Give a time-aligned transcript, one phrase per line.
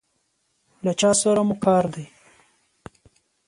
[0.85, 2.05] له چا سره مو کار دی؟